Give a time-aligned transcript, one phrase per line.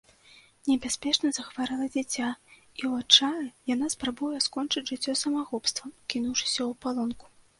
[0.69, 7.25] Небяспечна захварэла дзіця, і ў адчаі яна спрабуе скончыць жыццё самагубствам, кінуўшыся ў палонку.